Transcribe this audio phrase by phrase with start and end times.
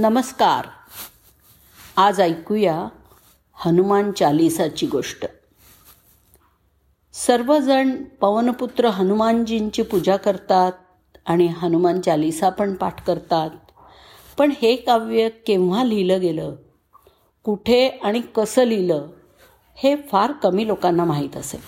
[0.00, 0.66] नमस्कार.
[1.96, 2.88] आज ऐकूया
[3.54, 5.26] हनुमान चालिसाची गोष्ट.
[7.12, 10.72] सर्वजण पवनपुत्र हनुमानजींची पूजा करतात
[11.26, 13.50] आणि हनुमान चालिसा पण पाठ करतात.
[14.38, 16.54] पण हे काव्य केव्हा लिहिलं गेलं?
[17.44, 19.06] कुठे आणि कसं लिहिलं?
[19.74, 21.60] हे फार कमी लोकांना माहीत असेल.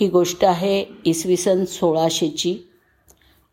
[0.00, 2.58] ही गोष्ट आहे इसवी सन सोळाशेची.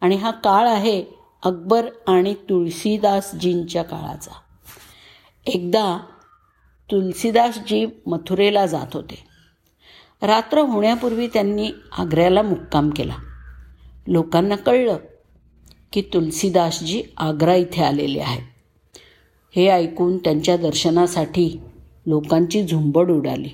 [0.02, 1.17] आणि हा काळ आहे
[1.48, 4.32] अकबर आणि तुळशीदासजींच्या काळाचा.
[5.46, 5.98] एकदा
[6.92, 9.28] तुलसीदासजी मथुरेला जात होते.
[10.22, 13.16] रात्र होण्यापूर्वी त्यांनी आग्र्याला मुक्काम केला.
[14.08, 14.98] लोकांना कळलं
[15.94, 18.44] की तुलसीदासजी आग्रा इथे आलेले आहेत.
[19.56, 21.60] हे ऐकून त्यांच्या दर्शनासाठी
[22.06, 23.50] लोकांची झुंबड उडाली.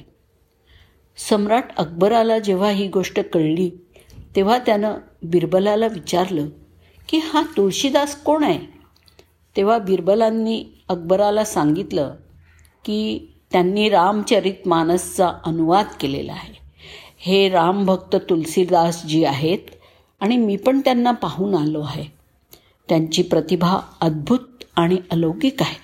[1.17, 3.71] सम्राट अकबराला जेव्हा ही गोष्ट कळली
[4.35, 6.49] तेव्हा त्यानं बिरबलाला विचारलं
[7.09, 8.59] की हा तुळशीदास कोण आहे?
[9.55, 12.15] तेव्हा बिरबलांनी अकबराला सांगितलं
[12.85, 13.19] की
[13.51, 16.53] त्यांनी रामचरित मानसचा अनुवाद केलेला आहे.
[17.17, 19.59] हे रामभक्त तुलसीदास जी आहेत
[20.19, 22.05] आणि मी पण त्यांना पाहून आलो आहे.
[22.89, 25.75] त्यांची प्रतिभा अद्भुत आणि अलौकिक आहे.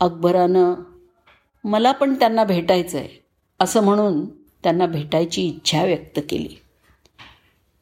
[0.00, 0.74] अकबरानं
[1.64, 3.24] मला पण त्यांना भेटायचं आहे
[3.60, 4.26] असं म्हणून
[4.62, 6.60] त्यांना भेटायची इच्छा व्यक्त केली.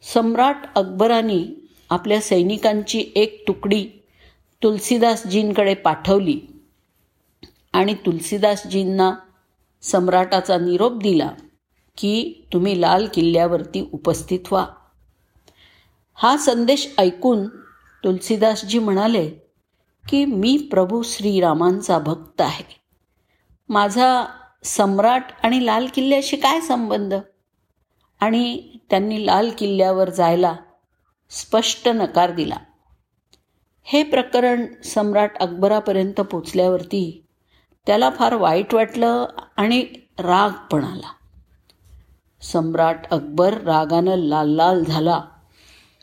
[0.02, 3.88] सम्राट अकबराने आपल्या सैनिकांची एक तुकडी
[4.62, 6.40] तुलसीदासजींकडे पाठवली
[7.72, 9.12] आणि तुलसीदासजींना
[9.82, 11.30] सम्राटाचा निरोप दिला
[11.96, 14.66] की तुम्ही लाल किल्ल्यावरती उपस्थित व्हा.
[16.14, 17.48] हा संदेश ऐकून
[18.04, 19.30] तुलसीदासजी म्हणाले
[20.08, 22.64] की मी प्रभू श्रीरामांचा भक्त आहे.
[23.68, 24.24] माझा
[24.64, 27.14] सम्राट आणि लाल किल्ल्याशी काय संबंध?
[28.20, 30.56] आणि त्यांनी लाल किल्ल्यावर जायला
[31.30, 32.56] स्पष्ट नकार दिला.
[33.82, 37.24] हे प्रकरण सम्राट अकबरापर्यंत पोचल्यावरती
[37.86, 39.86] त्याला फार वाईट वाटलं आणि
[40.18, 41.12] राग पण आला.
[42.42, 45.20] सम्राट अकबर रागानं लाल लाल झाला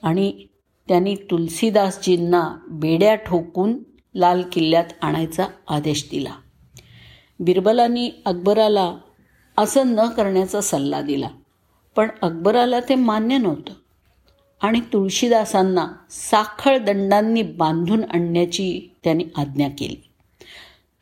[0.03, 0.47] आणि
[0.87, 3.83] त्यांनी तुलसीदासजींना बेड्या ठोकून
[4.15, 6.33] लाल किल्ल्यात आणायचा आदेश दिला.
[7.39, 8.95] बिरबलांनी अकबराला
[9.57, 11.27] असं न करण्याचा सल्ला दिला.
[11.95, 13.73] पण अकबराला ते मान्य नव्हतं.
[14.61, 20.13] आणि तुळशीदासांना साखळ दंडांनी बांधून आणण्याची त्यांनी आज्ञा केली.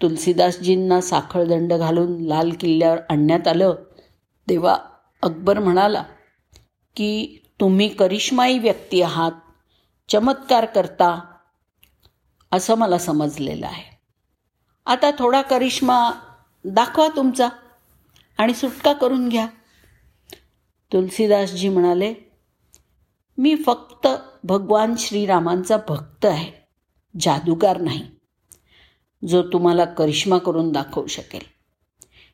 [0.02, 3.76] तुलसीदासजींना साखळ दंड घालून लाल किल्ल्यावर आणण्यात आलं
[4.50, 4.78] तेव्हा
[5.22, 6.04] अकबर म्हणाला
[6.96, 9.32] की तुम्ही करिश्माई व्यक्ती आहात
[10.10, 11.20] चमत्कार करता
[12.52, 14.00] असं मला समजलेलं आहे.
[14.86, 16.12] आता थोडा करिश्मा
[16.66, 17.50] दाखवा तुमचा
[18.38, 19.48] आणि सुटका करून घ्या.
[20.94, 22.14] तुलसीदासजी म्हणाले
[23.40, 24.08] मी फक्त
[24.44, 26.52] भगवान श्रीरामांचा भक्त आहे.
[27.20, 28.06] जादूगार नाही.
[29.28, 31.42] जो तुम्हाला करिश्मा करून दाखवू शकेल.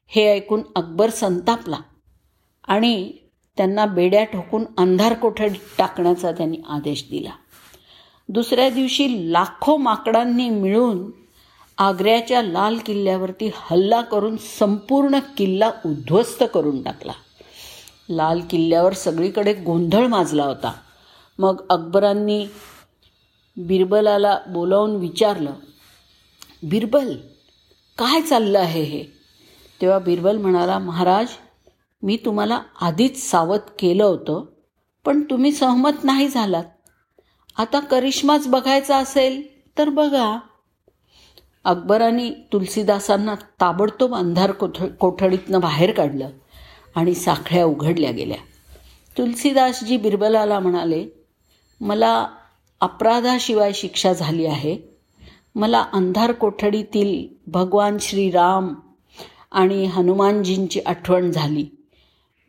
[0.07, 1.77] हे ऐकून अकबर संतापला
[2.67, 3.11] आणि
[3.57, 7.29] त्यांना बेड्या ठोकून अंधार कोठडीत टाकण्याचा त्यांनी आदेश दिला.
[8.29, 11.11] दुसऱ्या दिवशी लाखो माकडांनी मिळून
[11.77, 17.13] आग्र्याच्या लाल किल्ल्यावरती हल्ला करून संपूर्ण किल्ला उद्ध्वस्त करून टाकला.
[18.09, 20.73] लाल किल्ल्यावर सगळीकडे गोंधळ माजला होता.
[21.39, 22.47] मग अकबरांनी
[23.57, 25.53] बिरबलाला बोलावून विचारलं
[26.63, 27.15] बिरबल
[27.97, 29.03] काय चाललं आहे हे?
[29.81, 31.27] तेव्हा बिरबल म्हणाला महाराज
[32.03, 34.45] मी तुम्हाला आधीच सावध केलं होतं
[35.05, 36.63] पण तुम्ही सहमत नाही झालात.
[37.57, 39.43] आता करिश्माच बघायचा असेल
[39.77, 40.39] तर बघा.
[41.65, 46.29] अकबरांनी तुलसीदासांना ताबडतोब अंधार कोठ कोठडीतनं बाहेर काढलं
[46.95, 48.37] आणि साखळ्या उघडल्या गेल्या.
[49.17, 51.24] तुलसीदासजी बिरबलाला म्हणाले
[51.81, 52.27] मला
[52.81, 54.77] अपराधाशिवाय शिक्षा झाली आहे.
[55.55, 58.73] मला अंधार कोठडीतील भगवान श्रीराम
[59.51, 61.65] आणि हनुमानजींची आठवण झाली.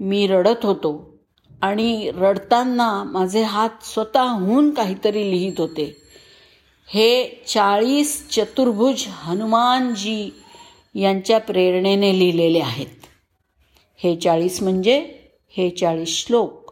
[0.01, 1.19] मी रडत होतो
[1.63, 5.97] आणि रडताना माझे हात स्वतःहून काहीतरी लिहित होते.
[6.89, 10.31] हे चाळीस चतुर्भुज हनुमानजी
[10.95, 12.87] यांच्या प्रेरणेने लिहिलेले आहेत.
[13.97, 15.19] हे चाळीस म्हणजे
[15.51, 16.66] हे चाळीस श्लोक.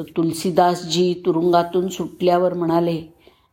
[0.00, 3.02] तुलसीदासजी तुरुंगातून सुटल्यावर म्हणाले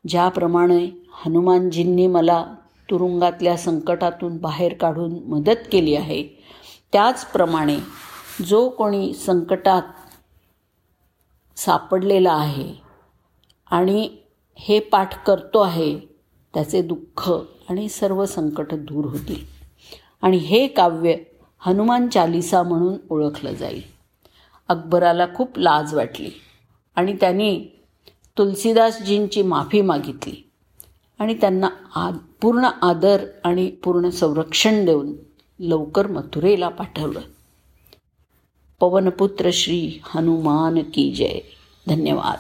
[0.08, 2.46] ज्याप्रमाणे हनुमानजींनी मला
[2.90, 6.24] तुरुंगातल्या संकटातून बाहेर काढून मदत केली आहे
[6.92, 7.78] त्याचप्रमाणे
[8.46, 9.82] जो कोणी संकटात
[11.58, 12.74] सापडलेला आहे
[13.72, 14.10] आणि
[14.56, 16.00] हे पाठ करतो आहे
[16.54, 17.32] त्याचे दुःख
[17.70, 19.46] आणि सर्व संकट दूर होतील.
[20.22, 21.16] आणि हे काव्य
[21.60, 23.99] हनुमान चालिसा म्हणून ओळखलं जाईल.
[24.70, 26.30] अकबराला खूप लाज वाटली.
[26.96, 27.66] आणि त्यांनी
[28.38, 30.50] तुलसीदासजींची माफी मागितली.
[31.20, 32.12] आणि त्यांना आ
[32.42, 35.14] पूर्ण आदर आणि पूर्ण संरक्षण देऊन
[35.60, 37.20] लवकर मथुरेला पाठवलं.
[38.80, 41.40] पवनपुत्र श्री हनुमान की जय.
[41.88, 42.38] धन्यवाद.